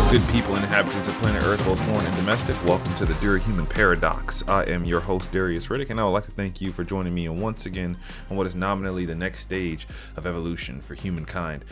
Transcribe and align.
good 0.00 0.26
people, 0.30 0.56
inhabitants 0.56 1.06
of 1.06 1.14
planet 1.14 1.42
Earth, 1.44 1.62
both 1.66 1.78
foreign 1.86 2.06
and 2.06 2.16
domestic, 2.16 2.56
welcome 2.64 2.94
to 2.94 3.04
the 3.04 3.12
Dura 3.14 3.38
Human 3.40 3.66
Paradox. 3.66 4.42
I 4.48 4.64
am 4.64 4.86
your 4.86 5.00
host, 5.00 5.30
Darius 5.32 5.66
Riddick, 5.66 5.90
and 5.90 6.00
I 6.00 6.04
would 6.04 6.12
like 6.12 6.24
to 6.24 6.30
thank 6.30 6.62
you 6.62 6.72
for 6.72 6.82
joining 6.82 7.12
me 7.12 7.28
once 7.28 7.66
again 7.66 7.98
on 8.30 8.38
what 8.38 8.46
is 8.46 8.54
nominally 8.54 9.04
the 9.04 9.14
next 9.14 9.40
stage 9.40 9.86
of 10.16 10.26
evolution 10.26 10.80
for 10.80 10.94
humankind. 10.94 11.66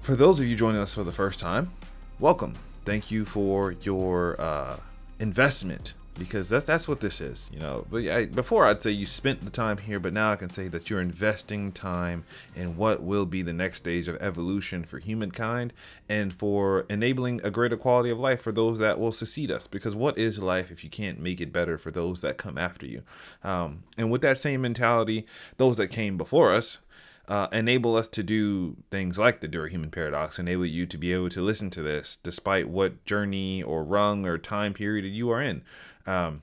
For 0.00 0.16
those 0.16 0.40
of 0.40 0.46
you 0.46 0.56
joining 0.56 0.80
us 0.80 0.94
for 0.94 1.04
the 1.04 1.12
first 1.12 1.38
time, 1.38 1.70
welcome. 2.18 2.54
Thank 2.84 3.12
you 3.12 3.24
for 3.24 3.72
your 3.82 4.40
uh, 4.40 4.78
investment 5.20 5.94
because 6.18 6.48
that's 6.48 6.64
that's 6.64 6.86
what 6.86 7.00
this 7.00 7.20
is, 7.20 7.48
you 7.52 7.58
know. 7.58 7.86
But 7.90 8.06
I, 8.08 8.26
before 8.26 8.66
I'd 8.66 8.82
say 8.82 8.90
you 8.90 9.06
spent 9.06 9.40
the 9.40 9.50
time 9.50 9.78
here, 9.78 9.98
but 9.98 10.12
now 10.12 10.32
I 10.32 10.36
can 10.36 10.50
say 10.50 10.68
that 10.68 10.90
you're 10.90 11.00
investing 11.00 11.72
time 11.72 12.24
in 12.54 12.76
what 12.76 13.02
will 13.02 13.26
be 13.26 13.42
the 13.42 13.52
next 13.52 13.78
stage 13.78 14.08
of 14.08 14.16
evolution 14.20 14.84
for 14.84 14.98
humankind 14.98 15.72
and 16.08 16.32
for 16.32 16.86
enabling 16.90 17.40
a 17.44 17.50
greater 17.50 17.76
quality 17.76 18.10
of 18.10 18.18
life 18.18 18.40
for 18.40 18.52
those 18.52 18.78
that 18.78 19.00
will 19.00 19.12
succeed 19.12 19.50
us. 19.50 19.66
Because 19.66 19.96
what 19.96 20.18
is 20.18 20.38
life 20.38 20.70
if 20.70 20.84
you 20.84 20.90
can't 20.90 21.20
make 21.20 21.40
it 21.40 21.52
better 21.52 21.78
for 21.78 21.90
those 21.90 22.20
that 22.20 22.36
come 22.36 22.58
after 22.58 22.86
you? 22.86 23.02
Um, 23.42 23.84
and 23.96 24.10
with 24.10 24.22
that 24.22 24.38
same 24.38 24.60
mentality, 24.60 25.26
those 25.56 25.76
that 25.78 25.88
came 25.88 26.16
before 26.16 26.52
us 26.52 26.78
uh, 27.28 27.48
enable 27.52 27.96
us 27.96 28.08
to 28.08 28.22
do 28.22 28.76
things 28.90 29.18
like 29.18 29.40
the 29.40 29.48
Dura 29.48 29.70
Human 29.70 29.90
Paradox, 29.90 30.38
enable 30.38 30.66
you 30.66 30.86
to 30.86 30.98
be 30.98 31.12
able 31.12 31.30
to 31.30 31.40
listen 31.40 31.70
to 31.70 31.82
this 31.82 32.18
despite 32.22 32.68
what 32.68 33.04
journey 33.04 33.62
or 33.62 33.84
rung 33.84 34.26
or 34.26 34.38
time 34.38 34.74
period 34.74 35.04
you 35.04 35.30
are 35.30 35.40
in. 35.40 35.62
Um, 36.06 36.42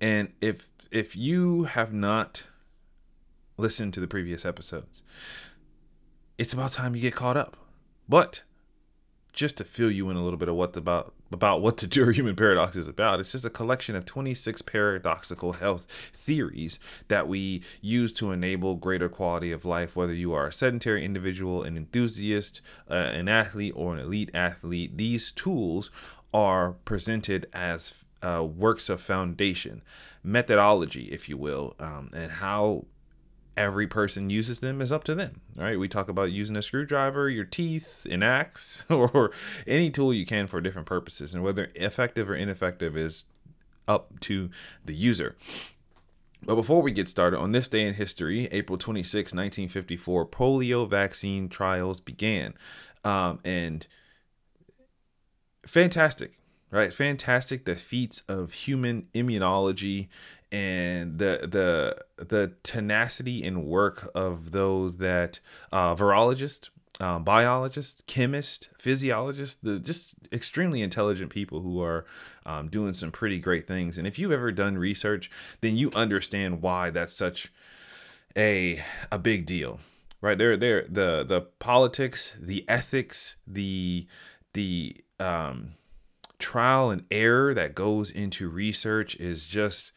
and 0.00 0.32
if 0.40 0.68
if 0.90 1.16
you 1.16 1.64
have 1.64 1.92
not 1.92 2.44
listened 3.56 3.94
to 3.94 4.00
the 4.00 4.06
previous 4.06 4.44
episodes, 4.44 5.02
it's 6.38 6.52
about 6.52 6.72
time 6.72 6.94
you 6.94 7.02
get 7.02 7.14
caught 7.14 7.36
up. 7.36 7.56
But 8.08 8.42
just 9.32 9.58
to 9.58 9.64
fill 9.64 9.90
you 9.90 10.08
in 10.10 10.16
a 10.16 10.24
little 10.24 10.38
bit 10.38 10.48
of 10.48 10.54
what 10.54 10.72
the, 10.72 10.80
about 10.80 11.12
about 11.32 11.60
what 11.60 11.76
the 11.76 11.86
Dura 11.88 12.14
Human 12.14 12.36
Paradox 12.36 12.76
is 12.76 12.86
about, 12.86 13.20
it's 13.20 13.32
just 13.32 13.44
a 13.44 13.50
collection 13.50 13.94
of 13.94 14.04
26 14.04 14.62
paradoxical 14.62 15.52
health 15.52 15.84
theories 16.12 16.78
that 17.08 17.28
we 17.28 17.62
use 17.80 18.12
to 18.14 18.32
enable 18.32 18.76
greater 18.76 19.08
quality 19.08 19.52
of 19.52 19.64
life. 19.64 19.94
Whether 19.94 20.14
you 20.14 20.32
are 20.32 20.46
a 20.46 20.52
sedentary 20.52 21.04
individual, 21.04 21.62
an 21.62 21.76
enthusiast, 21.76 22.60
uh, 22.90 22.94
an 22.94 23.28
athlete, 23.28 23.74
or 23.76 23.94
an 23.94 24.00
elite 24.00 24.30
athlete, 24.34 24.96
these 24.96 25.32
tools 25.32 25.90
are 26.32 26.72
presented 26.84 27.46
as 27.52 27.90
uh, 28.22 28.44
works 28.44 28.88
of 28.88 29.00
foundation, 29.00 29.82
methodology, 30.22 31.04
if 31.04 31.28
you 31.28 31.36
will, 31.36 31.74
um, 31.78 32.10
and 32.14 32.32
how 32.32 32.86
every 33.56 33.86
person 33.86 34.28
uses 34.28 34.60
them 34.60 34.82
is 34.82 34.92
up 34.92 35.04
to 35.04 35.14
them. 35.14 35.40
Right, 35.54 35.78
we 35.78 35.88
talk 35.88 36.08
about 36.08 36.32
using 36.32 36.56
a 36.56 36.62
screwdriver, 36.62 37.28
your 37.28 37.44
teeth, 37.44 38.06
an 38.10 38.22
axe, 38.22 38.84
or 38.90 39.30
any 39.66 39.90
tool 39.90 40.12
you 40.12 40.26
can 40.26 40.46
for 40.46 40.60
different 40.60 40.86
purposes, 40.86 41.34
and 41.34 41.42
whether 41.42 41.70
effective 41.74 42.28
or 42.28 42.34
ineffective 42.34 42.96
is 42.96 43.24
up 43.88 44.18
to 44.20 44.50
the 44.84 44.94
user. 44.94 45.36
But 46.42 46.56
before 46.56 46.82
we 46.82 46.92
get 46.92 47.08
started, 47.08 47.38
on 47.38 47.52
this 47.52 47.66
day 47.66 47.86
in 47.86 47.94
history, 47.94 48.46
April 48.52 48.78
26, 48.78 49.32
1954, 49.32 50.26
polio 50.26 50.88
vaccine 50.88 51.48
trials 51.48 52.00
began. 52.00 52.54
Um, 53.04 53.40
and 53.44 53.86
fantastic 55.66 56.38
right? 56.70 56.92
Fantastic 56.92 57.64
the 57.64 57.74
feats 57.74 58.22
of 58.28 58.52
human 58.52 59.08
immunology 59.14 60.08
and 60.52 61.18
the 61.18 61.48
the 61.50 62.24
the 62.24 62.52
tenacity 62.62 63.44
and 63.44 63.64
work 63.64 64.10
of 64.14 64.52
those 64.52 64.98
that 64.98 65.40
uh, 65.72 65.94
virologists, 65.94 66.68
um, 67.00 67.24
biologists, 67.24 68.02
chemists, 68.06 68.68
physiologists, 68.78 69.56
the 69.62 69.78
just 69.78 70.14
extremely 70.32 70.82
intelligent 70.82 71.30
people 71.30 71.60
who 71.60 71.82
are 71.82 72.06
um, 72.44 72.68
doing 72.68 72.94
some 72.94 73.10
pretty 73.10 73.38
great 73.38 73.66
things. 73.66 73.98
And 73.98 74.06
if 74.06 74.18
you've 74.18 74.32
ever 74.32 74.52
done 74.52 74.78
research, 74.78 75.30
then 75.60 75.76
you 75.76 75.90
understand 75.94 76.62
why 76.62 76.90
that's 76.90 77.14
such 77.14 77.52
a 78.36 78.82
a 79.10 79.18
big 79.18 79.46
deal, 79.46 79.80
right? 80.20 80.38
There, 80.38 80.56
there, 80.56 80.82
the 80.88 81.24
the 81.24 81.42
politics, 81.58 82.36
the 82.40 82.64
ethics, 82.68 83.36
the 83.46 84.06
the 84.52 84.96
um 85.18 85.74
trial 86.38 86.90
and 86.90 87.04
error 87.10 87.54
that 87.54 87.74
goes 87.74 88.10
into 88.10 88.48
research 88.48 89.16
is 89.16 89.44
just 89.44 89.92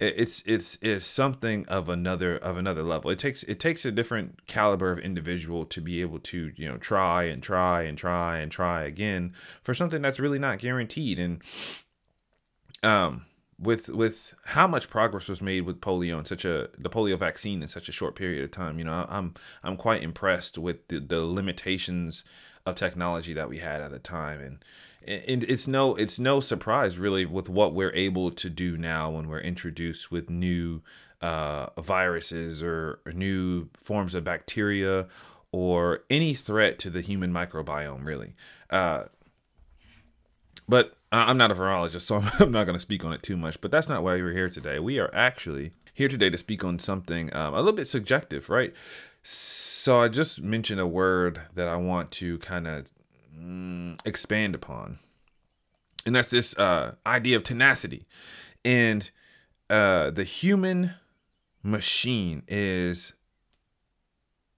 it's 0.00 0.42
it's 0.46 0.78
it's 0.80 1.04
something 1.04 1.66
of 1.68 1.88
another 1.88 2.36
of 2.36 2.56
another 2.56 2.82
level. 2.82 3.10
It 3.10 3.18
takes 3.18 3.42
it 3.42 3.60
takes 3.60 3.84
a 3.84 3.92
different 3.92 4.46
caliber 4.46 4.90
of 4.90 4.98
individual 4.98 5.66
to 5.66 5.80
be 5.80 6.00
able 6.00 6.20
to 6.20 6.52
you 6.56 6.68
know 6.68 6.78
try 6.78 7.24
and 7.24 7.42
try 7.42 7.82
and 7.82 7.98
try 7.98 8.38
and 8.38 8.50
try 8.50 8.84
again 8.84 9.34
for 9.62 9.74
something 9.74 10.00
that's 10.00 10.18
really 10.18 10.38
not 10.38 10.58
guaranteed. 10.58 11.18
And 11.18 11.42
um, 12.82 13.26
with 13.58 13.90
with 13.90 14.34
how 14.46 14.66
much 14.66 14.88
progress 14.88 15.28
was 15.28 15.42
made 15.42 15.62
with 15.62 15.82
polio 15.82 16.18
in 16.18 16.24
such 16.24 16.46
a 16.46 16.70
the 16.78 16.88
polio 16.88 17.18
vaccine 17.18 17.62
in 17.62 17.68
such 17.68 17.90
a 17.90 17.92
short 17.92 18.14
period 18.14 18.42
of 18.42 18.50
time, 18.50 18.78
you 18.78 18.84
know, 18.84 19.06
I'm 19.06 19.34
I'm 19.62 19.76
quite 19.76 20.02
impressed 20.02 20.56
with 20.56 20.88
the 20.88 20.98
the 20.98 21.20
limitations 21.20 22.24
of 22.70 22.76
technology 22.76 23.34
that 23.34 23.48
we 23.48 23.58
had 23.58 23.80
at 23.80 23.90
the 23.90 23.98
time 23.98 24.40
and 24.40 24.64
and 25.06 25.44
it's 25.44 25.66
no 25.66 25.94
it's 25.94 26.18
no 26.18 26.40
surprise 26.40 26.98
really 26.98 27.24
with 27.24 27.48
what 27.48 27.74
we're 27.74 27.94
able 27.94 28.30
to 28.30 28.50
do 28.50 28.76
now 28.76 29.10
when 29.10 29.28
we're 29.28 29.40
introduced 29.40 30.10
with 30.10 30.28
new 30.28 30.82
uh, 31.22 31.68
viruses 31.80 32.62
or, 32.62 33.00
new 33.12 33.68
forms 33.76 34.14
of 34.14 34.24
bacteria 34.24 35.06
or 35.52 36.04
any 36.08 36.32
threat 36.32 36.78
to 36.78 36.88
the 36.88 37.00
human 37.00 37.32
microbiome 37.32 38.04
really 38.04 38.34
uh, 38.70 39.04
but 40.68 40.94
I'm 41.12 41.36
not 41.36 41.50
a 41.50 41.54
virologist, 41.54 42.02
so 42.02 42.22
I'm 42.38 42.52
not 42.52 42.64
going 42.64 42.76
to 42.76 42.80
speak 42.80 43.04
on 43.04 43.12
it 43.12 43.22
too 43.22 43.36
much. 43.36 43.60
But 43.60 43.70
that's 43.70 43.88
not 43.88 44.04
why 44.04 44.14
we're 44.14 44.32
here 44.32 44.48
today. 44.48 44.78
We 44.78 44.98
are 45.00 45.10
actually 45.12 45.72
here 45.92 46.08
today 46.08 46.30
to 46.30 46.38
speak 46.38 46.62
on 46.62 46.78
something 46.78 47.34
um, 47.34 47.52
a 47.52 47.56
little 47.56 47.72
bit 47.72 47.88
subjective, 47.88 48.48
right? 48.48 48.72
So 49.22 50.00
I 50.00 50.08
just 50.08 50.42
mentioned 50.42 50.80
a 50.80 50.86
word 50.86 51.40
that 51.54 51.68
I 51.68 51.76
want 51.76 52.10
to 52.12 52.38
kind 52.38 52.66
of 52.66 52.90
mm, 53.36 53.98
expand 54.06 54.54
upon. 54.54 54.98
And 56.06 56.14
that's 56.14 56.30
this 56.30 56.56
uh, 56.58 56.94
idea 57.06 57.36
of 57.36 57.42
tenacity. 57.42 58.06
And 58.64 59.10
uh, 59.68 60.10
the 60.10 60.24
human 60.24 60.94
machine 61.62 62.42
is 62.48 63.12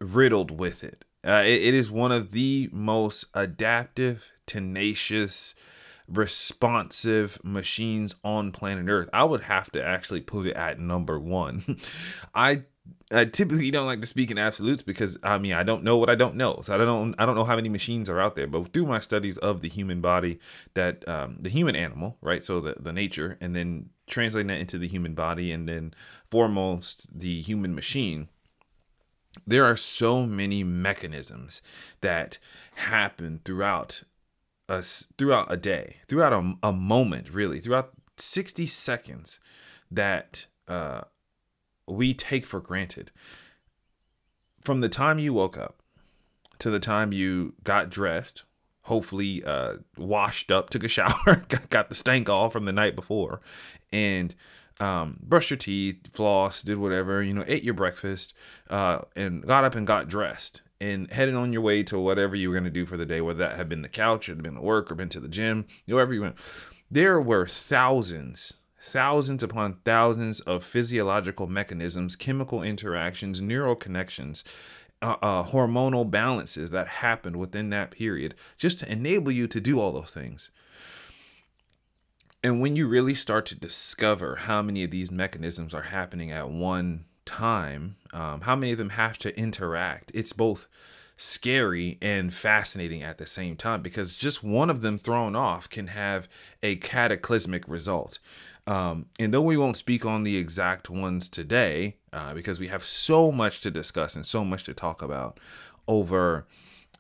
riddled 0.01 0.51
with 0.59 0.85
it. 0.85 1.05
Uh, 1.27 1.43
it. 1.45 1.63
It 1.63 1.75
is 1.75 1.91
one 1.91 2.13
of 2.13 2.31
the 2.31 2.69
most 2.73 3.25
adaptive, 3.35 4.31
tenacious, 4.47 5.55
responsive 6.09 7.39
machines 7.45 8.15
on 8.25 8.53
planet 8.53 8.89
Earth. 8.89 9.09
I 9.13 9.25
would 9.25 9.43
have 9.43 9.71
to 9.73 9.85
actually 9.85 10.21
put 10.21 10.47
it 10.47 10.57
at 10.57 10.79
number 10.79 11.19
one. 11.19 11.79
I 12.35 12.65
I 13.13 13.27
typically 13.27 13.71
don't 13.71 13.87
like 13.87 14.01
to 14.01 14.07
speak 14.07 14.31
in 14.31 14.39
absolutes 14.39 14.83
because 14.83 15.19
I 15.23 15.39
mean 15.39 15.53
I 15.53 15.63
don't 15.63 15.85
know 15.85 15.97
what 15.99 16.11
I 16.11 16.15
don't 16.15 16.37
know, 16.37 16.61
so 16.63 16.75
I 16.75 16.79
don't 16.79 17.15
I 17.19 17.27
don't 17.27 17.37
know 17.37 17.45
how 17.45 17.57
many 17.57 17.69
machines 17.69 18.09
are 18.09 18.21
out 18.21 18.37
there. 18.37 18.47
But 18.47 18.69
through 18.69 18.87
my 18.87 19.01
studies 19.01 19.39
of 19.39 19.61
the 19.61 19.69
human 19.69 20.01
body, 20.01 20.39
that 20.75 21.07
um, 21.09 21.37
the 21.39 21.51
human 21.51 21.77
animal, 21.77 22.17
right, 22.21 22.45
so 22.45 22.61
the 22.61 22.75
the 22.81 22.93
nature, 22.93 23.37
and 23.41 23.55
then 23.55 23.91
translating 24.09 24.49
that 24.49 24.61
into 24.61 24.79
the 24.79 24.89
human 24.89 25.15
body, 25.15 25.53
and 25.53 25.69
then 25.69 25.95
foremost 26.31 27.19
the 27.19 27.41
human 27.43 27.75
machine. 27.75 28.29
There 29.47 29.65
are 29.65 29.77
so 29.77 30.27
many 30.27 30.63
mechanisms 30.65 31.63
that 32.01 32.39
happen 32.77 33.41
throughout 33.45 34.03
us 34.69 35.07
throughout 35.19 35.53
a 35.53 35.57
day, 35.57 35.99
throughout 36.09 36.33
a, 36.33 36.55
a 36.63 36.73
moment, 36.73 37.33
really, 37.33 37.61
throughout 37.61 37.93
sixty 38.17 38.67
seconds 38.67 39.39
that. 39.91 40.47
Uh, 40.67 41.03
we 41.87 42.15
take 42.15 42.47
for 42.47 42.61
granted. 42.61 43.11
From 44.63 44.81
the 44.81 44.89
time 44.89 45.19
you 45.19 45.35
woke 45.35 45.57
up 45.57 45.83
to 46.59 46.71
the 46.71 46.79
time 46.79 47.13
you 47.13 47.55
got 47.65 47.91
dressed, 47.91 48.45
hopefully 48.83 49.43
uh, 49.45 49.77
washed 49.97 50.51
up, 50.51 50.71
took 50.71 50.85
a 50.85 50.89
shower, 50.89 51.45
got 51.71 51.89
the 51.89 51.95
stank 51.95 52.29
off 52.29 52.53
from 52.53 52.65
the 52.65 52.73
night 52.73 52.95
before, 52.95 53.41
and 53.91 54.35
um, 54.81 55.19
brushed 55.23 55.51
your 55.51 55.57
teeth, 55.57 56.13
floss, 56.13 56.63
did 56.63 56.79
whatever, 56.79 57.23
you 57.23 57.35
know, 57.35 57.45
ate 57.47 57.63
your 57.63 57.75
breakfast, 57.75 58.33
uh, 58.71 59.01
and 59.17 59.47
got 59.47 59.65
up 59.65 59.75
and 59.75 59.87
got 59.87 60.09
dressed 60.09 60.63
and 60.81 61.11
headed 61.13 61.37
on 61.37 61.53
your 61.53 61.63
way 61.63 61.83
to 61.85 61.99
whatever 61.99 62.35
you 62.35 62.49
were 62.49 62.55
going 62.55 62.65
to 62.65 62.71
do 62.71 62.85
for 62.85 62.97
the 62.97 63.07
day, 63.07 63.21
whether 63.21 63.39
that 63.39 63.57
had 63.57 63.69
been 63.69 63.83
the 63.83 63.89
couch, 63.89 64.29
it 64.29 64.33
had 64.33 64.43
been 64.43 64.55
to 64.57 64.61
work, 64.61 64.91
or 64.91 64.97
been 64.97 65.09
to 65.09 65.21
the 65.21 65.29
gym, 65.29 65.65
you 65.87 65.93
know, 65.93 65.97
wherever 65.97 66.13
you 66.13 66.23
went. 66.23 66.37
There 66.91 67.21
were 67.21 67.47
thousands 67.47 68.55
thousands 68.83 69.43
upon 69.43 69.75
thousands 69.85 70.41
of 70.41 70.65
physiological 70.65 71.47
mechanisms, 71.47 72.17
chemical 72.17 72.63
interactions, 72.63 73.41
neural 73.41 73.77
connections, 73.77 74.43
uh, 75.01 75.17
uh, 75.23 75.45
hormonal 75.45 76.09
balances 76.11 76.71
that 76.73 76.89
happened 76.89 77.37
within 77.37 77.71
that 77.71 77.93
period 77.93 78.35
just 78.57 78.81
to 78.81 78.91
enable 78.91 79.31
you 79.31 79.47
to 79.47 79.61
do 79.61 79.81
all 79.81 79.93
those 79.93 80.13
things. 80.13 80.51
And 82.45 82.61
when 82.61 82.75
you 82.75 82.89
really 82.89 83.15
start 83.15 83.47
to 83.47 83.55
discover 83.55 84.35
how 84.35 84.63
many 84.63 84.83
of 84.83 84.91
these 84.91 85.13
mechanisms 85.13 85.73
are 85.75 85.83
happening 85.83 86.33
at 86.33 86.51
one 86.51 87.05
time, 87.25 87.97
um, 88.13 88.41
how 88.41 88.57
many 88.57 88.73
of 88.73 88.79
them 88.79 88.91
have 88.91 89.17
to 89.19 89.37
interact, 89.39 90.11
it's 90.13 90.33
both 90.33 90.67
scary 91.17 91.99
and 92.03 92.33
fascinating 92.33 93.03
at 93.03 93.19
the 93.19 93.27
same 93.27 93.57
time 93.57 93.83
because 93.83 94.17
just 94.17 94.43
one 94.43 94.71
of 94.71 94.81
them 94.81 94.99
thrown 94.99 95.37
off 95.37 95.69
can 95.69 95.89
have 95.89 96.29
a 96.63 96.77
cataclysmic 96.77 97.67
result. 97.69 98.19
Um, 98.67 99.07
and 99.19 99.33
though 99.35 99.43
we 99.43 99.57
won't 99.57 99.77
speak 99.77 100.07
on 100.07 100.23
the 100.23 100.37
exact 100.37 100.89
ones 100.89 101.29
today, 101.29 101.97
uh, 102.13 102.35
because 102.35 102.61
we 102.61 102.69
have 102.69 102.85
so 102.85 103.33
much 103.33 103.61
to 103.63 103.71
discuss 103.71 104.15
and 104.15 104.27
so 104.27 104.45
much 104.45 104.65
to 104.65 104.75
talk 104.75 105.03
about 105.03 105.39
over 105.89 106.47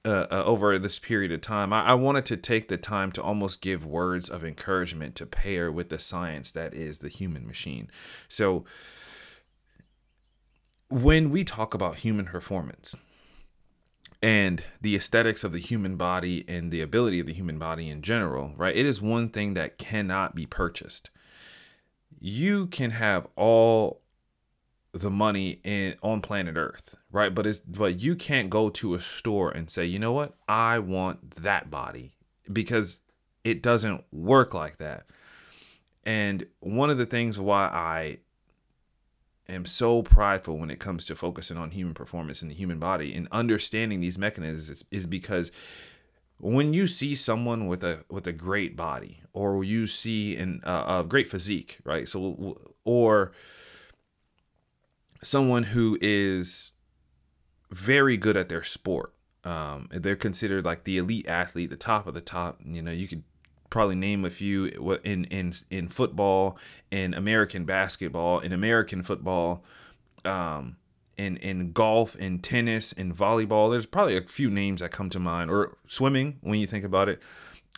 uh, 0.04 0.26
uh, 0.32 0.42
over 0.44 0.76
this 0.80 0.98
period 0.98 1.30
of 1.30 1.40
time, 1.40 1.72
I, 1.72 1.84
I 1.84 1.94
wanted 1.94 2.26
to 2.26 2.36
take 2.36 2.66
the 2.66 2.76
time 2.76 3.12
to 3.12 3.22
almost 3.22 3.60
give 3.60 3.86
words 3.86 4.28
of 4.28 4.44
encouragement 4.44 5.14
to 5.16 5.26
pair 5.26 5.70
with 5.70 5.90
the 5.90 6.00
science 6.00 6.50
that 6.52 6.74
is 6.74 6.98
the 6.98 7.08
human 7.08 7.46
machine. 7.46 7.88
So, 8.28 8.64
when 10.88 11.30
we 11.30 11.44
talk 11.44 11.72
about 11.72 11.98
human 11.98 12.26
performance 12.26 12.96
and 14.22 14.62
the 14.80 14.94
aesthetics 14.94 15.42
of 15.42 15.52
the 15.52 15.58
human 15.58 15.96
body 15.96 16.44
and 16.46 16.70
the 16.70 16.80
ability 16.80 17.18
of 17.18 17.26
the 17.26 17.32
human 17.32 17.58
body 17.58 17.90
in 17.90 18.02
general, 18.02 18.52
right, 18.56 18.76
it 18.76 18.86
is 18.86 19.02
one 19.02 19.28
thing 19.28 19.54
that 19.54 19.78
cannot 19.78 20.34
be 20.34 20.46
purchased. 20.46 21.10
You 22.20 22.66
can 22.68 22.90
have 22.92 23.26
all 23.34 24.02
the 24.92 25.10
money 25.10 25.58
in 25.64 25.96
on 26.02 26.20
planet 26.20 26.54
earth 26.54 26.96
right 27.10 27.34
but 27.34 27.46
it's 27.46 27.60
but 27.60 27.98
you 27.98 28.14
can't 28.14 28.50
go 28.50 28.68
to 28.68 28.94
a 28.94 29.00
store 29.00 29.50
and 29.50 29.70
say 29.70 29.84
you 29.86 29.98
know 29.98 30.12
what? 30.12 30.34
I 30.46 30.78
want 30.78 31.30
that 31.42 31.70
body 31.70 32.12
because 32.52 33.00
it 33.42 33.62
doesn't 33.62 34.04
work 34.12 34.54
like 34.54 34.76
that. 34.76 35.06
And 36.04 36.46
one 36.60 36.90
of 36.90 36.98
the 36.98 37.06
things 37.06 37.40
why 37.40 37.64
i 37.66 38.18
am 39.48 39.64
so 39.64 40.02
prideful 40.02 40.58
when 40.58 40.70
it 40.70 40.78
comes 40.78 41.04
to 41.06 41.16
focusing 41.16 41.56
on 41.56 41.70
human 41.70 41.94
performance 41.94 42.42
in 42.42 42.48
the 42.48 42.54
human 42.54 42.78
body 42.78 43.14
and 43.14 43.28
understanding 43.32 44.00
these 44.00 44.18
mechanisms 44.18 44.84
is, 44.90 45.06
because 45.06 45.50
when 46.38 46.72
you 46.72 46.86
see 46.86 47.14
someone 47.14 47.66
with 47.66 47.84
a 47.84 48.04
with 48.08 48.26
a 48.26 48.32
great 48.32 48.76
body 48.76 49.20
or 49.32 49.62
you 49.62 49.86
see 49.86 50.36
an, 50.36 50.60
uh, 50.64 51.02
a 51.02 51.08
great 51.08 51.28
physique 51.28 51.78
right? 51.84 52.08
So 52.08 52.56
or 52.84 53.32
someone 55.22 55.64
who 55.64 55.98
is 56.00 56.72
very 57.70 58.16
good 58.16 58.36
at 58.36 58.48
their 58.48 58.62
sport 58.62 59.14
um, 59.44 59.88
they're 59.90 60.16
considered 60.16 60.64
like 60.64 60.84
the 60.84 60.98
elite 60.98 61.26
athlete 61.26 61.70
the 61.70 61.76
top 61.76 62.06
of 62.06 62.14
the 62.14 62.20
top 62.20 62.60
you 62.64 62.82
know 62.82 62.90
you 62.90 63.08
could 63.08 63.24
probably 63.72 63.96
name 63.96 64.24
a 64.24 64.30
few 64.30 64.66
in 65.02 65.24
in 65.24 65.52
in 65.70 65.88
football 65.88 66.58
in 66.90 67.14
american 67.14 67.64
basketball 67.64 68.38
in 68.38 68.52
american 68.52 69.02
football 69.02 69.64
um, 70.24 70.76
in 71.16 71.36
in 71.38 71.72
golf, 71.72 72.16
in 72.16 72.38
tennis, 72.38 72.92
in 72.92 73.14
volleyball. 73.14 73.70
There's 73.70 73.86
probably 73.86 74.16
a 74.16 74.22
few 74.22 74.50
names 74.50 74.80
that 74.80 74.90
come 74.90 75.10
to 75.10 75.18
mind, 75.18 75.50
or 75.50 75.76
swimming 75.86 76.38
when 76.40 76.58
you 76.58 76.66
think 76.66 76.84
about 76.84 77.08
it. 77.08 77.22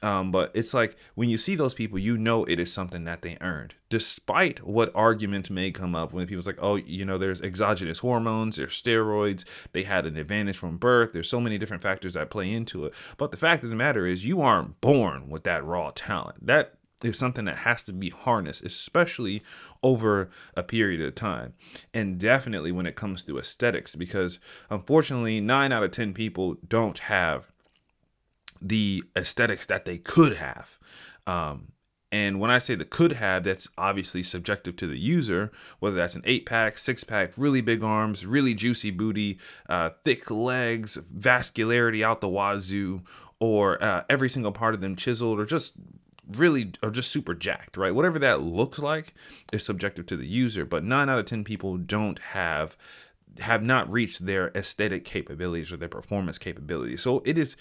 Um, 0.02 0.32
but 0.32 0.50
it's 0.54 0.74
like 0.74 0.96
when 1.14 1.30
you 1.30 1.38
see 1.38 1.54
those 1.54 1.72
people, 1.72 1.98
you 1.98 2.18
know 2.18 2.44
it 2.44 2.60
is 2.60 2.72
something 2.72 3.04
that 3.04 3.22
they 3.22 3.38
earned, 3.40 3.74
despite 3.88 4.62
what 4.66 4.92
arguments 4.94 5.48
may 5.48 5.70
come 5.70 5.94
up 5.94 6.12
when 6.12 6.26
people's 6.26 6.46
like, 6.46 6.58
oh, 6.60 6.76
you 6.76 7.04
know, 7.04 7.16
there's 7.16 7.40
exogenous 7.40 8.00
hormones, 8.00 8.56
there's 8.56 8.80
steroids, 8.80 9.44
they 9.72 9.84
had 9.84 10.04
an 10.04 10.16
advantage 10.16 10.58
from 10.58 10.76
birth. 10.76 11.12
There's 11.12 11.28
so 11.28 11.40
many 11.40 11.56
different 11.56 11.82
factors 11.82 12.14
that 12.14 12.28
play 12.28 12.52
into 12.52 12.84
it. 12.84 12.94
But 13.16 13.30
the 13.30 13.36
fact 13.38 13.64
of 13.64 13.70
the 13.70 13.76
matter 13.76 14.06
is, 14.06 14.26
you 14.26 14.42
aren't 14.42 14.80
born 14.80 15.30
with 15.30 15.44
that 15.44 15.64
raw 15.64 15.90
talent. 15.94 16.46
That 16.46 16.74
is 17.02 17.18
something 17.18 17.44
that 17.44 17.58
has 17.58 17.82
to 17.84 17.92
be 17.92 18.10
harnessed, 18.10 18.64
especially 18.64 19.42
over 19.82 20.28
a 20.56 20.62
period 20.62 21.00
of 21.00 21.14
time. 21.14 21.54
And 21.92 22.18
definitely 22.18 22.72
when 22.72 22.86
it 22.86 22.96
comes 22.96 23.22
to 23.24 23.38
aesthetics, 23.38 23.96
because 23.96 24.38
unfortunately, 24.70 25.40
nine 25.40 25.72
out 25.72 25.82
of 25.82 25.90
10 25.90 26.14
people 26.14 26.56
don't 26.66 26.98
have 26.98 27.52
the 28.64 29.04
aesthetics 29.14 29.66
that 29.66 29.84
they 29.84 29.98
could 29.98 30.36
have. 30.36 30.78
Um, 31.26 31.68
and 32.10 32.38
when 32.38 32.50
I 32.50 32.58
say 32.58 32.76
the 32.76 32.84
could 32.84 33.12
have, 33.12 33.44
that's 33.44 33.68
obviously 33.76 34.22
subjective 34.22 34.76
to 34.76 34.86
the 34.86 34.98
user, 34.98 35.50
whether 35.80 35.96
that's 35.96 36.14
an 36.14 36.22
eight 36.24 36.46
pack, 36.46 36.78
six 36.78 37.02
pack, 37.02 37.36
really 37.36 37.60
big 37.60 37.82
arms, 37.82 38.24
really 38.24 38.54
juicy 38.54 38.90
booty, 38.90 39.38
uh, 39.68 39.90
thick 40.04 40.30
legs, 40.30 40.96
vascularity 41.12 42.02
out 42.02 42.20
the 42.20 42.28
wazoo, 42.28 43.02
or 43.40 43.82
uh, 43.82 44.04
every 44.08 44.30
single 44.30 44.52
part 44.52 44.74
of 44.74 44.80
them 44.80 44.96
chiseled, 44.96 45.40
or 45.40 45.44
just 45.44 45.74
really 46.28 46.72
or 46.82 46.90
just 46.90 47.10
super 47.10 47.34
jacked, 47.34 47.76
right? 47.76 47.94
Whatever 47.94 48.18
that 48.20 48.40
looks 48.40 48.78
like 48.78 49.14
is 49.52 49.64
subjective 49.64 50.06
to 50.06 50.16
the 50.16 50.26
user, 50.26 50.64
but 50.64 50.84
9 50.84 51.08
out 51.08 51.18
of 51.18 51.24
10 51.26 51.44
people 51.44 51.76
don't 51.76 52.18
have 52.20 52.76
have 53.40 53.62
not 53.62 53.90
reached 53.90 54.24
their 54.24 54.52
aesthetic 54.54 55.04
capabilities 55.04 55.72
or 55.72 55.76
their 55.76 55.88
performance 55.88 56.38
capabilities. 56.38 57.02
So 57.02 57.22
it 57.24 57.36
is 57.36 57.56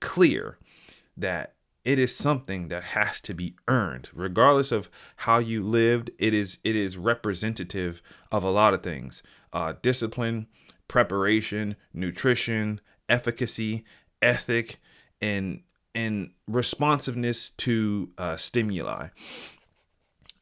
clear 0.00 0.58
that 1.16 1.54
it 1.84 1.98
is 1.98 2.14
something 2.14 2.68
that 2.68 2.82
has 2.82 3.20
to 3.22 3.34
be 3.34 3.54
earned 3.66 4.10
regardless 4.12 4.72
of 4.72 4.90
how 5.16 5.38
you 5.38 5.64
lived 5.64 6.10
it 6.18 6.34
is 6.34 6.58
it 6.64 6.76
is 6.76 6.98
representative 6.98 8.02
of 8.30 8.44
a 8.44 8.50
lot 8.50 8.74
of 8.74 8.82
things 8.82 9.22
uh, 9.52 9.72
discipline 9.82 10.46
preparation 10.86 11.76
nutrition 11.92 12.80
efficacy 13.08 13.84
ethic 14.20 14.78
and 15.20 15.62
and 15.94 16.30
responsiveness 16.46 17.50
to 17.50 18.12
uh, 18.18 18.36
stimuli. 18.36 19.08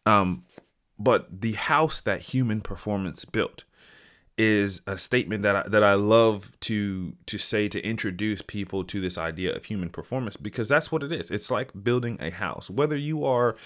Um, 0.05 0.45
but 0.99 1.41
the 1.41 1.53
house 1.53 2.01
that 2.03 2.21
human 2.21 2.61
performance 2.61 3.25
built 3.25 3.65
is 4.39 4.83
a 4.87 4.99
statement 4.99 5.43
that 5.43 5.57
I, 5.57 5.69
that 5.69 5.83
I 5.83 5.95
love 5.95 6.53
to 6.61 7.15
to 7.27 7.39
say 7.39 7.69
to 7.69 7.85
introduce 7.87 8.43
people 8.43 8.85
to 8.85 9.01
this 9.01 9.17
idea 9.17 9.55
of 9.55 9.65
human 9.65 9.89
performance 9.89 10.37
because 10.37 10.69
that's 10.69 10.93
what 10.93 11.03
it 11.03 11.13
is. 11.13 11.31
It's 11.31 11.51
like 11.51 11.71
building 11.83 12.19
a 12.21 12.31
house. 12.31 12.69
Whether 12.69 12.97
you 12.97 13.25
are 13.25 13.57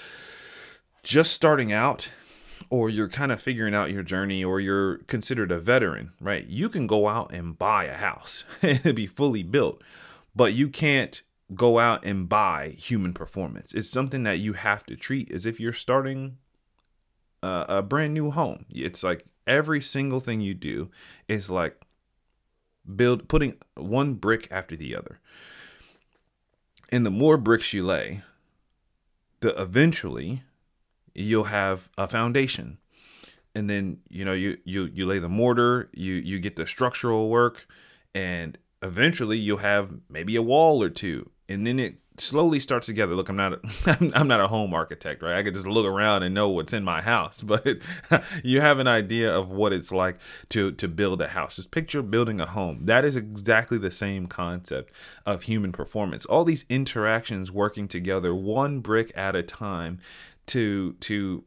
just 1.03 1.33
starting 1.33 1.73
out 1.73 2.11
or 2.69 2.89
you're 2.89 3.09
kind 3.09 3.33
of 3.33 3.41
figuring 3.41 3.75
out 3.75 3.91
your 3.91 4.03
journey 4.03 4.45
or 4.45 4.61
you're 4.61 4.99
considered 4.99 5.51
a 5.51 5.59
veteran, 5.59 6.13
right? 6.21 6.47
You 6.47 6.69
can 6.69 6.87
go 6.87 7.09
out 7.09 7.33
and 7.33 7.59
buy 7.59 7.85
a 7.85 7.97
house 7.97 8.45
and 8.63 8.95
be 8.95 9.07
fully 9.07 9.43
built, 9.43 9.83
but 10.37 10.53
you 10.53 10.69
can't 10.69 11.23
go 11.55 11.81
out 11.81 12.05
and 12.05 12.29
buy 12.29 12.77
human 12.79 13.13
performance. 13.13 13.75
It's 13.75 13.91
something 13.91 14.23
that 14.23 14.39
you 14.39 14.53
have 14.53 14.85
to 14.87 14.95
treat 14.95 15.33
as 15.33 15.47
if 15.47 15.59
you're 15.59 15.73
starting 15.73 16.39
a, 17.43 17.67
a 17.69 17.83
brand 17.83 18.15
new 18.15 18.31
home. 18.31 18.67
It's 18.71 19.03
like 19.03 19.25
every 19.51 19.83
single 19.83 20.21
thing 20.21 20.41
you 20.41 20.55
do 20.55 20.89
is 21.29 21.51
like 21.51 21.83
build 22.97 23.29
putting 23.29 23.57
one 23.75 24.15
brick 24.15 24.47
after 24.51 24.77
the 24.77 24.97
other. 24.97 25.19
And 26.91 27.05
the 27.05 27.11
more 27.11 27.37
bricks 27.37 27.73
you 27.73 27.85
lay, 27.85 28.23
the 29.41 29.61
eventually 29.61 30.43
you'll 31.15 31.45
have 31.45 31.89
a 31.99 32.07
foundation. 32.07 32.79
And 33.55 33.69
then, 33.69 33.99
you 34.09 34.25
know, 34.25 34.33
you 34.33 34.59
you 34.65 34.85
you 34.85 35.05
lay 35.05 35.19
the 35.19 35.29
mortar, 35.29 35.91
you 35.93 36.15
you 36.15 36.39
get 36.39 36.55
the 36.55 36.67
structural 36.67 37.29
work 37.29 37.67
and 38.15 38.57
eventually 38.83 39.37
you'll 39.37 39.59
have 39.59 39.93
maybe 40.09 40.37
a 40.37 40.43
wall 40.43 40.83
or 40.83 40.89
two 40.89 41.31
and 41.51 41.67
then 41.67 41.79
it 41.79 41.97
slowly 42.17 42.61
starts 42.61 42.87
together. 42.87 43.15
Look, 43.15 43.29
I'm 43.29 43.37
not 43.37 43.55
a, 43.55 44.13
I'm 44.15 44.29
not 44.29 44.41
a 44.41 44.47
home 44.47 44.73
architect, 44.73 45.23
right? 45.23 45.37
I 45.37 45.43
could 45.43 45.55
just 45.55 45.67
look 45.67 45.87
around 45.87 46.23
and 46.23 46.35
know 46.35 46.49
what's 46.49 46.73
in 46.73 46.85
my 46.85 47.01
house, 47.01 47.43
but 47.43 47.79
you 48.45 48.61
have 48.61 48.79
an 48.79 48.87
idea 48.87 49.35
of 49.35 49.51
what 49.51 49.73
it's 49.73 49.93
like 49.93 50.17
to 50.51 50.73
to 50.73 50.89
build 50.89 51.21
a 51.21 51.29
house. 51.29 51.57
Just 51.57 51.71
picture 51.71 52.03
building 52.03 52.41
a 52.41 52.47
home. 52.47 52.87
That 52.87 53.05
is 53.05 53.17
exactly 53.17 53.79
the 53.79 53.91
same 53.91 54.27
concept 54.27 54.93
of 55.27 55.43
human 55.43 55.73
performance. 55.73 56.25
All 56.25 56.45
these 56.45 56.65
interactions 56.69 57.51
working 57.51 57.89
together, 57.89 58.35
one 58.35 58.81
brick 58.81 59.13
at 59.17 59.35
a 59.35 59.43
time, 59.43 59.99
to 60.47 60.95
to 60.95 61.45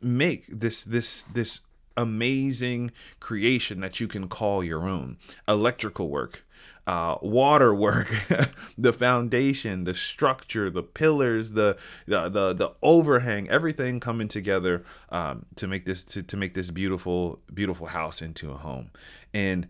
make 0.00 0.46
this 0.48 0.84
this 0.84 1.22
this 1.32 1.60
amazing 1.96 2.90
creation 3.20 3.80
that 3.80 4.00
you 4.00 4.08
can 4.08 4.28
call 4.28 4.64
your 4.64 4.88
own. 4.88 5.16
Electrical 5.46 6.08
work, 6.08 6.43
uh, 6.86 7.16
water 7.22 7.74
work, 7.74 8.14
the 8.78 8.92
foundation, 8.92 9.84
the 9.84 9.94
structure, 9.94 10.68
the 10.70 10.82
pillars, 10.82 11.52
the 11.52 11.76
the 12.06 12.28
the, 12.28 12.52
the 12.52 12.72
overhang, 12.82 13.48
everything 13.48 14.00
coming 14.00 14.28
together 14.28 14.84
um, 15.08 15.46
to 15.56 15.66
make 15.66 15.86
this 15.86 16.04
to, 16.04 16.22
to 16.22 16.36
make 16.36 16.54
this 16.54 16.70
beautiful 16.70 17.40
beautiful 17.52 17.86
house 17.86 18.20
into 18.20 18.50
a 18.50 18.54
home, 18.54 18.90
and 19.32 19.66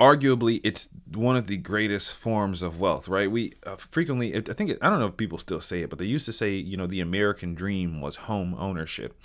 arguably 0.00 0.60
it's 0.64 0.88
one 1.14 1.36
of 1.36 1.46
the 1.46 1.56
greatest 1.56 2.12
forms 2.12 2.60
of 2.60 2.80
wealth 2.80 3.06
right? 3.06 3.30
We 3.30 3.52
uh, 3.64 3.76
frequently 3.76 4.34
i 4.34 4.40
think 4.40 4.72
i 4.82 4.90
don't 4.90 4.98
know 4.98 5.06
if 5.06 5.16
people 5.16 5.38
still 5.38 5.60
say 5.60 5.82
it 5.82 5.90
but 5.90 6.00
they 6.00 6.06
used 6.06 6.26
to 6.26 6.32
say 6.32 6.50
you 6.50 6.76
know 6.76 6.88
the 6.88 7.00
american 7.00 7.54
dream 7.54 8.00
was 8.00 8.16
home 8.16 8.56
ownership 8.58 9.16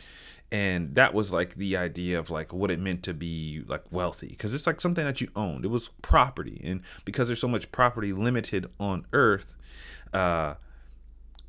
and 0.52 0.96
that 0.96 1.14
was 1.14 1.32
like 1.32 1.56
the 1.56 1.76
idea 1.76 2.18
of 2.18 2.30
like 2.30 2.54
what 2.54 2.72
it 2.72 2.80
meant 2.80 3.04
to 3.04 3.14
be 3.14 3.64
like 3.68 3.84
wealthy 3.92 4.28
because 4.28 4.54
it's 4.54 4.66
like 4.66 4.80
something 4.80 5.06
that 5.06 5.20
you 5.20 5.28
owned 5.36 5.66
it 5.66 5.70
was 5.70 5.90
property 6.02 6.62
and 6.64 6.82
because 7.04 7.28
there's 7.28 7.42
so 7.42 7.48
much 7.48 7.72
property 7.72 8.14
limited 8.14 8.66
on 8.80 9.06
earth 9.14 9.56
uh 10.14 10.56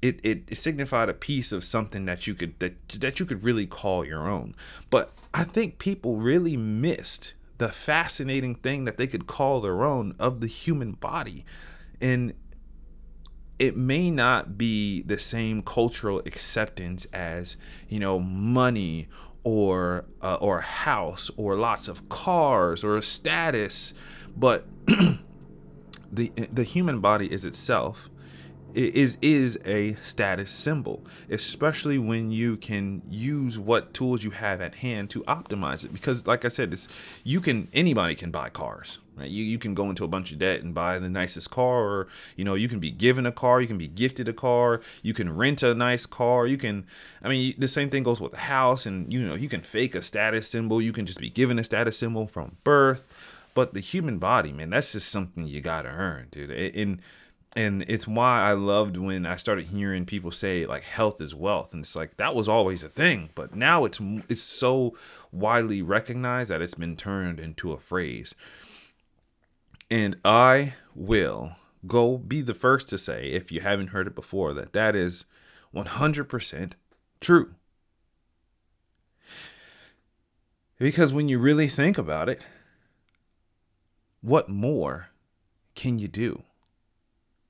it, 0.00 0.20
it 0.22 0.56
signified 0.56 1.08
a 1.08 1.14
piece 1.14 1.50
of 1.50 1.64
something 1.64 2.04
that 2.04 2.26
you 2.26 2.34
could 2.34 2.58
that 2.60 2.88
that 2.88 3.18
you 3.18 3.26
could 3.26 3.42
really 3.44 3.66
call 3.66 4.04
your 4.04 4.28
own 4.28 4.54
but 4.90 5.12
i 5.32 5.44
think 5.44 5.78
people 5.78 6.16
really 6.16 6.56
missed 6.56 7.34
the 7.58 7.68
fascinating 7.68 8.54
thing 8.54 8.84
that 8.84 8.96
they 8.96 9.06
could 9.06 9.26
call 9.26 9.60
their 9.60 9.84
own 9.84 10.14
of 10.18 10.40
the 10.40 10.46
human 10.46 10.92
body. 10.92 11.44
And 12.00 12.32
it 13.58 13.76
may 13.76 14.10
not 14.10 14.56
be 14.56 15.02
the 15.02 15.18
same 15.18 15.62
cultural 15.62 16.20
acceptance 16.20 17.06
as, 17.12 17.56
you 17.88 17.98
know, 17.98 18.18
money 18.18 19.08
or 19.42 20.04
uh, 20.20 20.36
or 20.40 20.58
a 20.58 20.62
house 20.62 21.30
or 21.36 21.56
lots 21.56 21.88
of 21.88 22.08
cars 22.08 22.84
or 22.84 22.96
a 22.96 23.02
status, 23.02 23.94
but 24.36 24.66
the 26.12 26.30
the 26.52 26.64
human 26.64 27.00
body 27.00 27.32
is 27.32 27.44
itself 27.44 28.10
is 28.74 29.18
is 29.22 29.58
a 29.64 29.94
status 29.94 30.50
symbol 30.50 31.04
especially 31.30 31.98
when 31.98 32.30
you 32.30 32.56
can 32.56 33.02
use 33.08 33.58
what 33.58 33.94
tools 33.94 34.22
you 34.22 34.30
have 34.30 34.60
at 34.60 34.76
hand 34.76 35.10
to 35.10 35.22
optimize 35.22 35.84
it. 35.84 35.92
Because 35.92 36.26
like 36.26 36.44
i 36.44 36.48
said 36.48 36.72
it's 36.72 36.88
you 37.24 37.40
can 37.40 37.68
anybody 37.72 38.14
can 38.14 38.30
buy 38.30 38.48
cars 38.48 38.98
right? 39.16 39.30
You, 39.30 39.44
you 39.44 39.58
can 39.58 39.74
go 39.74 39.88
into 39.88 40.04
a 40.04 40.08
bunch 40.08 40.32
of 40.32 40.38
debt 40.38 40.62
and 40.62 40.74
buy 40.74 40.98
the 40.98 41.08
nicest 41.08 41.50
car 41.50 41.82
or 41.82 42.08
you 42.36 42.44
know 42.44 42.54
you 42.54 42.68
can 42.68 42.78
be 42.78 42.90
given 42.90 43.26
a 43.26 43.32
car 43.32 43.60
you 43.60 43.66
can 43.66 43.78
be 43.78 43.88
gifted 43.88 44.28
a 44.28 44.32
car 44.32 44.80
you 45.02 45.14
can 45.14 45.34
rent 45.34 45.62
a 45.62 45.74
nice 45.74 46.06
car 46.06 46.46
you 46.46 46.58
can 46.58 46.84
i 47.22 47.28
mean 47.28 47.54
the 47.58 47.68
same 47.68 47.90
thing 47.90 48.02
goes 48.02 48.20
with 48.20 48.32
a 48.34 48.38
house 48.38 48.86
and 48.86 49.12
you 49.12 49.20
know 49.20 49.34
you 49.34 49.48
can 49.48 49.60
fake 49.60 49.94
a 49.94 50.02
status 50.02 50.48
symbol 50.48 50.80
you 50.80 50.92
can 50.92 51.06
just 51.06 51.20
be 51.20 51.30
given 51.30 51.58
a 51.58 51.64
status 51.64 51.98
symbol 51.98 52.26
from 52.26 52.56
birth. 52.64 53.06
But 53.54 53.74
the 53.74 53.80
human 53.80 54.18
body 54.18 54.52
man 54.52 54.70
that's 54.70 54.92
just 54.92 55.08
something 55.08 55.46
you 55.46 55.60
gotta 55.60 55.88
earn 55.88 56.28
dude. 56.30 56.50
And 56.50 57.00
and 57.58 57.84
it's 57.88 58.06
why 58.06 58.42
I 58.42 58.52
loved 58.52 58.96
when 58.96 59.26
I 59.26 59.36
started 59.36 59.66
hearing 59.66 60.06
people 60.06 60.30
say 60.30 60.64
like 60.64 60.84
health 60.84 61.20
is 61.20 61.34
wealth, 61.34 61.74
and 61.74 61.82
it's 61.82 61.96
like 61.96 62.16
that 62.16 62.32
was 62.32 62.48
always 62.48 62.84
a 62.84 62.88
thing, 62.88 63.30
but 63.34 63.52
now 63.52 63.84
it's 63.84 63.98
it's 64.28 64.42
so 64.42 64.96
widely 65.32 65.82
recognized 65.82 66.50
that 66.50 66.62
it's 66.62 66.76
been 66.76 66.94
turned 66.94 67.40
into 67.40 67.72
a 67.72 67.80
phrase. 67.80 68.32
And 69.90 70.18
I 70.24 70.74
will 70.94 71.56
go 71.84 72.16
be 72.16 72.42
the 72.42 72.54
first 72.54 72.88
to 72.90 72.98
say, 72.98 73.24
if 73.32 73.50
you 73.50 73.60
haven't 73.60 73.88
heard 73.88 74.06
it 74.06 74.14
before, 74.14 74.54
that 74.54 74.72
that 74.72 74.94
is 74.94 75.24
100% 75.74 76.72
true. 77.20 77.54
Because 80.78 81.12
when 81.12 81.28
you 81.28 81.40
really 81.40 81.66
think 81.66 81.98
about 81.98 82.28
it, 82.28 82.44
what 84.20 84.48
more 84.48 85.08
can 85.74 85.98
you 85.98 86.06
do? 86.06 86.44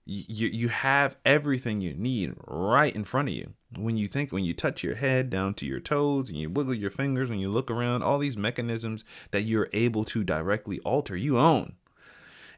You 0.08 0.48
you 0.48 0.68
have 0.68 1.16
everything 1.22 1.82
you 1.82 1.92
need 1.92 2.32
right 2.46 2.96
in 2.96 3.04
front 3.04 3.28
of 3.28 3.34
you. 3.34 3.52
When 3.76 3.98
you 3.98 4.08
think 4.08 4.32
when 4.32 4.44
you 4.44 4.54
touch 4.54 4.82
your 4.82 4.94
head 4.94 5.28
down 5.28 5.52
to 5.54 5.66
your 5.66 5.80
toes 5.80 6.30
and 6.30 6.38
you 6.38 6.48
wiggle 6.48 6.72
your 6.72 6.90
fingers 6.90 7.28
when 7.28 7.38
you 7.38 7.50
look 7.50 7.70
around 7.70 8.02
all 8.02 8.18
these 8.18 8.36
mechanisms 8.36 9.04
that 9.32 9.42
you're 9.42 9.68
able 9.74 10.04
to 10.06 10.24
directly 10.24 10.80
alter 10.80 11.14
you 11.14 11.36
own. 11.36 11.74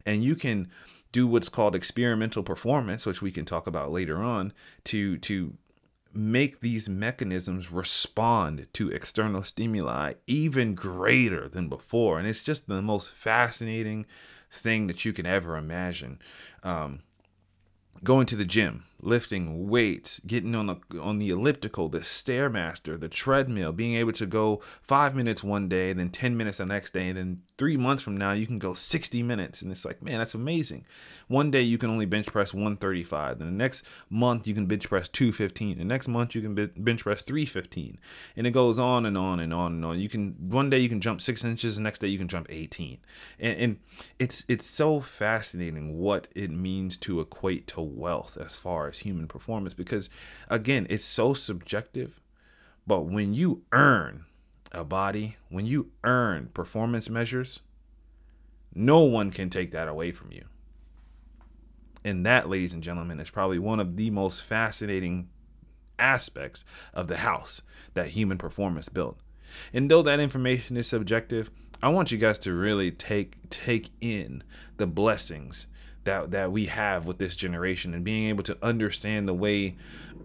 And 0.06 0.22
you 0.22 0.36
can 0.36 0.68
do 1.10 1.26
what's 1.26 1.48
called 1.48 1.74
experimental 1.74 2.44
performance 2.44 3.04
which 3.04 3.20
we 3.20 3.32
can 3.32 3.44
talk 3.44 3.66
about 3.66 3.90
later 3.90 4.18
on 4.18 4.52
to 4.84 5.18
to 5.18 5.54
make 6.12 6.60
these 6.60 6.88
mechanisms 6.88 7.72
respond 7.72 8.68
to 8.74 8.90
external 8.90 9.42
stimuli 9.42 10.12
even 10.28 10.76
greater 10.76 11.48
than 11.48 11.68
before. 11.68 12.20
And 12.20 12.28
it's 12.28 12.44
just 12.44 12.68
the 12.68 12.80
most 12.80 13.12
fascinating 13.12 14.06
thing 14.52 14.86
that 14.86 15.04
you 15.04 15.12
can 15.12 15.26
ever 15.26 15.56
imagine. 15.56 16.20
Um, 16.62 17.00
going 18.02 18.26
to 18.26 18.36
the 18.36 18.44
gym, 18.44 18.84
lifting 19.02 19.68
weights, 19.68 20.20
getting 20.26 20.54
on 20.54 20.66
the 20.66 21.00
on 21.00 21.18
the 21.18 21.30
elliptical, 21.30 21.88
the 21.88 22.00
stairmaster, 22.00 22.98
the 22.98 23.08
treadmill, 23.08 23.72
being 23.72 23.94
able 23.94 24.12
to 24.12 24.26
go 24.26 24.60
five 24.82 25.14
minutes 25.14 25.42
one 25.42 25.68
day, 25.68 25.92
then 25.92 26.10
ten 26.10 26.36
minutes 26.36 26.58
the 26.58 26.66
next 26.66 26.92
day, 26.92 27.08
and 27.08 27.16
then 27.16 27.42
three 27.56 27.76
months 27.76 28.02
from 28.02 28.16
now 28.16 28.32
you 28.32 28.46
can 28.46 28.58
go 28.58 28.74
sixty 28.74 29.22
minutes, 29.22 29.62
and 29.62 29.72
it's 29.72 29.84
like, 29.84 30.02
man, 30.02 30.18
that's 30.18 30.34
amazing. 30.34 30.84
One 31.28 31.50
day 31.50 31.62
you 31.62 31.78
can 31.78 31.90
only 31.90 32.06
bench 32.06 32.26
press 32.26 32.52
one 32.52 32.76
thirty 32.76 33.02
five, 33.02 33.38
then 33.38 33.48
the 33.48 33.54
next 33.54 33.84
month 34.08 34.46
you 34.46 34.54
can 34.54 34.66
bench 34.66 34.88
press 34.88 35.08
two 35.08 35.32
fifteen, 35.32 35.78
the 35.78 35.84
next 35.84 36.08
month 36.08 36.34
you 36.34 36.42
can 36.42 36.54
bench 36.54 37.02
press 37.02 37.22
three 37.22 37.46
fifteen, 37.46 37.98
and 38.36 38.46
it 38.46 38.50
goes 38.50 38.78
on 38.78 39.06
and 39.06 39.16
on 39.16 39.40
and 39.40 39.54
on 39.54 39.72
and 39.72 39.84
on. 39.84 39.98
You 39.98 40.08
can 40.08 40.36
one 40.38 40.68
day 40.68 40.78
you 40.78 40.88
can 40.88 41.00
jump 41.00 41.20
six 41.20 41.44
inches, 41.44 41.76
the 41.76 41.82
next 41.82 42.00
day 42.00 42.08
you 42.08 42.18
can 42.18 42.28
jump 42.28 42.46
eighteen, 42.50 42.98
and, 43.38 43.58
and 43.58 43.78
it's 44.18 44.44
it's 44.48 44.66
so 44.66 45.00
fascinating 45.00 45.98
what 45.98 46.28
it 46.36 46.50
means 46.50 46.96
to 46.98 47.20
equate 47.20 47.66
to 47.68 47.80
wealth 47.80 48.36
as 48.38 48.56
far 48.56 48.89
as 48.90 49.00
human 49.00 49.26
performance 49.26 49.74
because 49.74 50.10
again 50.48 50.86
it's 50.90 51.04
so 51.04 51.32
subjective 51.32 52.20
but 52.86 53.02
when 53.02 53.32
you 53.32 53.62
earn 53.72 54.24
a 54.72 54.84
body 54.84 55.36
when 55.48 55.66
you 55.66 55.90
earn 56.04 56.48
performance 56.52 57.08
measures 57.08 57.60
no 58.74 59.00
one 59.00 59.30
can 59.30 59.50
take 59.50 59.72
that 59.72 59.88
away 59.88 60.12
from 60.12 60.32
you. 60.32 60.44
And 62.04 62.24
that 62.24 62.48
ladies 62.48 62.72
and 62.72 62.82
gentlemen 62.82 63.20
is 63.20 63.30
probably 63.30 63.58
one 63.58 63.80
of 63.80 63.96
the 63.96 64.10
most 64.10 64.42
fascinating 64.42 65.28
aspects 65.98 66.64
of 66.94 67.08
the 67.08 67.18
house 67.18 67.60
that 67.94 68.08
human 68.08 68.38
performance 68.38 68.88
built. 68.88 69.18
And 69.72 69.90
though 69.90 70.02
that 70.02 70.20
information 70.20 70.76
is 70.76 70.86
subjective 70.86 71.50
i 71.82 71.88
want 71.88 72.12
you 72.12 72.18
guys 72.18 72.38
to 72.38 72.52
really 72.52 72.90
take 72.90 73.36
take 73.48 73.88
in 74.02 74.42
the 74.76 74.86
blessings 74.86 75.66
that 76.10 76.30
that 76.32 76.50
we 76.50 76.66
have 76.66 77.06
with 77.06 77.18
this 77.18 77.36
generation 77.36 77.94
and 77.94 78.04
being 78.04 78.28
able 78.28 78.42
to 78.42 78.58
understand 78.60 79.28
the 79.28 79.34
way 79.34 79.76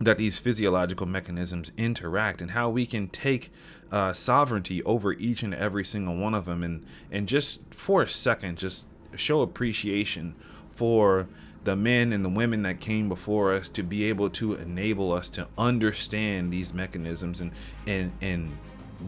that 0.00 0.18
these 0.18 0.40
physiological 0.40 1.06
mechanisms 1.06 1.70
interact 1.76 2.42
and 2.42 2.50
how 2.50 2.68
we 2.68 2.84
can 2.84 3.06
take 3.06 3.52
uh, 3.92 4.12
sovereignty 4.12 4.82
over 4.82 5.12
each 5.12 5.44
and 5.44 5.54
every 5.54 5.84
single 5.84 6.16
one 6.16 6.34
of 6.34 6.46
them 6.46 6.64
and 6.64 6.84
and 7.12 7.28
just 7.28 7.72
for 7.72 8.02
a 8.02 8.08
second 8.08 8.58
just 8.58 8.86
show 9.14 9.40
appreciation 9.40 10.34
for 10.72 11.28
the 11.62 11.76
men 11.76 12.12
and 12.12 12.24
the 12.24 12.28
women 12.28 12.62
that 12.62 12.80
came 12.80 13.08
before 13.08 13.52
us 13.52 13.68
to 13.68 13.84
be 13.84 14.04
able 14.08 14.28
to 14.28 14.54
enable 14.54 15.12
us 15.12 15.28
to 15.28 15.46
understand 15.56 16.52
these 16.52 16.74
mechanisms 16.74 17.40
and 17.40 17.52
and 17.86 18.10
and 18.20 18.50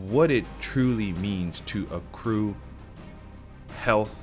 what 0.08 0.30
it 0.30 0.44
truly 0.60 1.12
means 1.14 1.60
to 1.66 1.84
accrue 1.90 2.54
health 3.82 4.22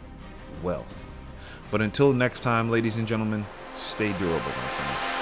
wealth 0.64 1.06
but 1.72 1.82
until 1.82 2.14
next 2.14 2.42
time, 2.42 2.70
ladies 2.70 2.98
and 2.98 3.08
gentlemen, 3.08 3.46
stay 3.76 4.12
durable, 4.20 4.38
my 4.38 4.68
friends. 4.68 5.21